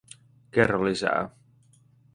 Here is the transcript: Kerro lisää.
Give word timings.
Kerro 0.51 0.85
lisää. 0.85 1.29